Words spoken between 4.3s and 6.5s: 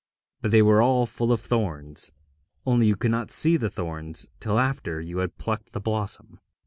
till after you had plucked the blossom.